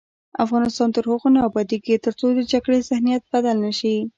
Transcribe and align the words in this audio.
افغانستان 0.45 0.87
تر 0.95 1.03
هغو 1.09 1.27
نه 1.35 1.39
ابادیږي، 1.49 1.95
ترڅو 2.05 2.25
د 2.33 2.39
جګړې 2.51 2.85
ذهنیت 2.89 3.23
بدل 3.33 3.57
نه 3.65 3.71
شي. 3.79 3.95